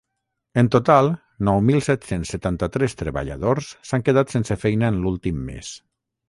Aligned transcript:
En 0.59 0.67
total 0.75 1.09
nou 1.49 1.57
mil 1.67 1.83
set-cents 1.87 2.31
setanta-tres 2.35 2.97
treballadors 3.03 3.69
s’han 3.91 4.05
quedat 4.09 4.35
sense 4.37 4.59
feina 4.65 4.91
en 4.95 4.99
l’últim 5.05 5.47
mes. 5.53 5.73